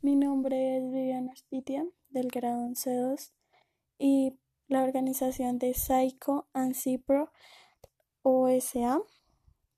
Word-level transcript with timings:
Mi 0.00 0.14
nombre 0.14 0.76
es 0.76 0.92
Viviana 0.92 1.34
Spitia, 1.34 1.84
del 2.10 2.28
grado 2.28 2.68
11.2, 2.68 3.32
y 3.98 4.38
la 4.68 4.84
organización 4.84 5.58
de 5.58 5.74
Psycho 5.74 6.46
and 6.52 6.76
Cipro 6.76 7.32
OSA 8.22 9.00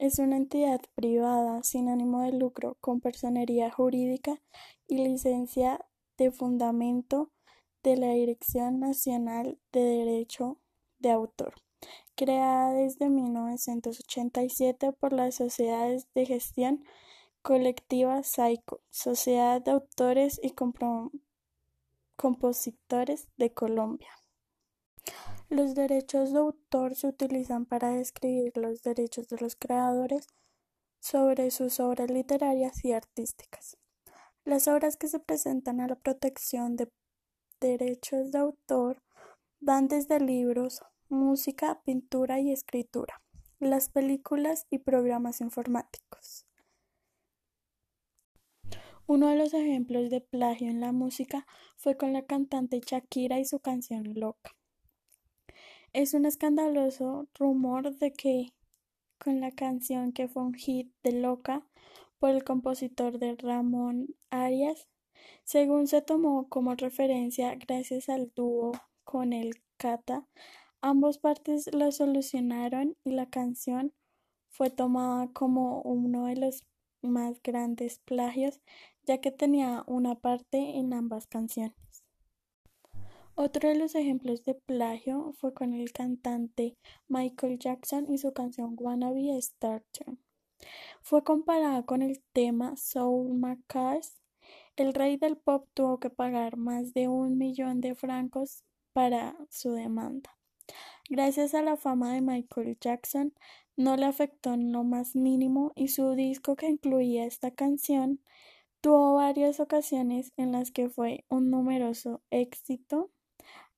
es 0.00 0.18
una 0.18 0.36
entidad 0.36 0.80
privada 0.96 1.62
sin 1.62 1.88
ánimo 1.88 2.22
de 2.22 2.32
lucro 2.32 2.76
con 2.80 3.00
personería 3.00 3.70
jurídica 3.70 4.42
y 4.88 4.96
licencia 5.04 5.86
de 6.16 6.32
fundamento 6.32 7.30
de 7.84 7.96
la 7.96 8.10
Dirección 8.10 8.80
Nacional 8.80 9.60
de 9.70 9.82
Derecho 9.82 10.58
de 10.98 11.12
Autor, 11.12 11.54
creada 12.16 12.72
desde 12.72 13.08
1987 13.08 14.90
por 14.94 15.12
las 15.12 15.36
sociedades 15.36 16.08
de 16.12 16.26
gestión 16.26 16.82
colectiva 17.42 18.22
SAICO, 18.22 18.80
Sociedad 18.90 19.60
de 19.62 19.70
Autores 19.70 20.40
y 20.42 20.54
Compositores 22.16 23.28
de 23.36 23.52
Colombia. 23.52 24.10
Los 25.48 25.74
derechos 25.74 26.32
de 26.32 26.40
autor 26.40 26.94
se 26.94 27.06
utilizan 27.06 27.64
para 27.64 27.90
describir 27.90 28.56
los 28.56 28.82
derechos 28.82 29.28
de 29.28 29.38
los 29.38 29.56
creadores 29.56 30.26
sobre 31.00 31.50
sus 31.50 31.80
obras 31.80 32.10
literarias 32.10 32.84
y 32.84 32.92
artísticas. 32.92 33.78
Las 34.44 34.68
obras 34.68 34.96
que 34.96 35.08
se 35.08 35.20
presentan 35.20 35.80
a 35.80 35.88
la 35.88 35.94
protección 35.94 36.76
de 36.76 36.90
derechos 37.60 38.30
de 38.32 38.38
autor 38.38 39.02
van 39.60 39.88
desde 39.88 40.20
libros, 40.20 40.82
música, 41.08 41.80
pintura 41.84 42.40
y 42.40 42.52
escritura, 42.52 43.22
las 43.58 43.88
películas 43.88 44.66
y 44.70 44.78
programas 44.78 45.40
informáticos. 45.40 46.47
Uno 49.10 49.28
de 49.28 49.36
los 49.36 49.54
ejemplos 49.54 50.10
de 50.10 50.20
plagio 50.20 50.68
en 50.68 50.80
la 50.80 50.92
música 50.92 51.46
fue 51.78 51.96
con 51.96 52.12
la 52.12 52.26
cantante 52.26 52.78
Shakira 52.84 53.40
y 53.40 53.46
su 53.46 53.58
canción 53.58 54.12
Loca. 54.12 54.54
Es 55.94 56.12
un 56.12 56.26
escandaloso 56.26 57.26
rumor 57.32 57.96
de 57.96 58.12
que 58.12 58.52
con 59.18 59.40
la 59.40 59.50
canción 59.50 60.12
que 60.12 60.28
fue 60.28 60.42
un 60.42 60.52
hit 60.52 60.92
de 61.02 61.12
Loca 61.12 61.66
por 62.18 62.28
el 62.28 62.44
compositor 62.44 63.18
de 63.18 63.34
Ramón 63.36 64.14
Arias, 64.28 64.88
según 65.42 65.86
se 65.86 66.02
tomó 66.02 66.46
como 66.50 66.74
referencia 66.74 67.54
gracias 67.54 68.10
al 68.10 68.30
dúo 68.36 68.72
con 69.04 69.32
el 69.32 69.54
Cata, 69.78 70.28
ambos 70.82 71.16
partes 71.16 71.72
la 71.72 71.92
solucionaron 71.92 72.94
y 73.04 73.12
la 73.12 73.24
canción 73.24 73.94
fue 74.50 74.68
tomada 74.68 75.28
como 75.32 75.80
uno 75.80 76.26
de 76.26 76.36
los 76.36 76.66
más 77.02 77.42
grandes 77.42 77.98
plagios 78.00 78.60
ya 79.08 79.18
que 79.18 79.30
tenía 79.30 79.84
una 79.86 80.16
parte 80.16 80.76
en 80.76 80.92
ambas 80.92 81.26
canciones. 81.26 81.74
Otro 83.34 83.68
de 83.68 83.76
los 83.76 83.94
ejemplos 83.94 84.44
de 84.44 84.54
plagio 84.54 85.32
fue 85.38 85.54
con 85.54 85.72
el 85.72 85.92
cantante 85.92 86.76
Michael 87.06 87.58
Jackson 87.58 88.12
y 88.12 88.18
su 88.18 88.32
canción 88.32 88.74
Wannabe 88.76 89.40
Starter. 89.40 90.18
Fue 91.02 91.22
comparada 91.22 91.84
con 91.84 92.02
el 92.02 92.20
tema 92.32 92.76
Soul 92.76 93.32
Marcars. 93.34 94.20
El 94.76 94.92
rey 94.92 95.16
del 95.16 95.36
pop 95.36 95.68
tuvo 95.72 95.98
que 96.00 96.10
pagar 96.10 96.56
más 96.56 96.92
de 96.94 97.08
un 97.08 97.38
millón 97.38 97.80
de 97.80 97.94
francos 97.94 98.64
para 98.92 99.36
su 99.48 99.72
demanda. 99.72 100.36
Gracias 101.08 101.54
a 101.54 101.62
la 101.62 101.76
fama 101.76 102.14
de 102.14 102.20
Michael 102.20 102.76
Jackson, 102.80 103.32
no 103.76 103.96
le 103.96 104.06
afectó 104.06 104.54
en 104.54 104.72
lo 104.72 104.84
más 104.84 105.16
mínimo 105.16 105.72
y 105.74 105.88
su 105.88 106.12
disco 106.12 106.56
que 106.56 106.68
incluía 106.68 107.24
esta 107.24 107.50
canción 107.50 108.20
Tuvo 108.80 109.14
varias 109.16 109.58
ocasiones 109.58 110.32
en 110.36 110.52
las 110.52 110.70
que 110.70 110.88
fue 110.88 111.24
un 111.28 111.50
numeroso 111.50 112.22
éxito, 112.30 113.10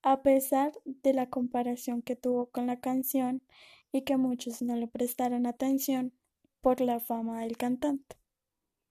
a 0.02 0.20
pesar 0.20 0.72
de 0.84 1.14
la 1.14 1.30
comparación 1.30 2.02
que 2.02 2.16
tuvo 2.16 2.50
con 2.50 2.66
la 2.66 2.80
canción 2.80 3.42
y 3.92 4.02
que 4.02 4.18
muchos 4.18 4.60
no 4.60 4.76
le 4.76 4.88
prestaron 4.88 5.46
atención 5.46 6.12
por 6.60 6.82
la 6.82 7.00
fama 7.00 7.40
del 7.40 7.56
cantante. 7.56 8.19